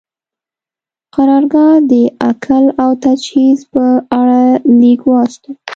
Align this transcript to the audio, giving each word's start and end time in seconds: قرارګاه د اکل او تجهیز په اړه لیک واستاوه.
قرارګاه 1.13 1.75
د 1.89 1.91
اکل 2.29 2.65
او 2.83 2.89
تجهیز 3.03 3.59
په 3.73 3.85
اړه 4.19 4.41
لیک 4.79 5.01
واستاوه. 5.07 5.55